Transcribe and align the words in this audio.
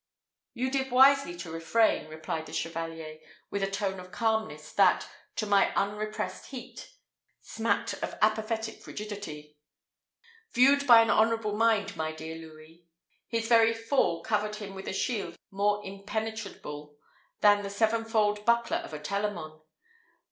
"You 0.55 0.71
did 0.71 0.89
wisely 0.89 1.37
to 1.37 1.51
refrain," 1.51 2.07
replied 2.07 2.47
the 2.47 2.53
chevalier, 2.53 3.19
with 3.51 3.61
a 3.61 3.69
tone 3.69 3.99
of 3.99 4.11
calmness 4.11 4.73
that, 4.73 5.07
to 5.35 5.45
my 5.45 5.71
unrepressed 5.75 6.47
heat, 6.47 6.89
smacked 7.39 7.93
of 8.01 8.15
apathetic 8.19 8.81
frigidity. 8.81 9.59
"Viewed 10.53 10.87
by 10.87 11.03
an 11.03 11.11
honourable 11.11 11.55
mind, 11.55 11.95
my 11.95 12.13
dear 12.13 12.33
Louis, 12.35 12.83
his 13.27 13.47
very 13.47 13.75
fall 13.75 14.23
covered 14.23 14.55
him 14.55 14.73
with 14.73 14.87
a 14.87 14.93
shield 14.93 15.37
more 15.51 15.85
impenetrable 15.85 16.97
than 17.41 17.61
the 17.61 17.69
sevenfold 17.69 18.43
buckler 18.43 18.77
of 18.77 18.89
Telamon. 19.03 19.61